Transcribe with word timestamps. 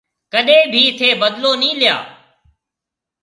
ڪڏيَ 0.33 0.59
ڀِي 0.73 0.83
ٿَي 0.97 1.09
بدلو 1.21 1.51
نِي 1.61 1.69
ليا۔ 1.79 1.95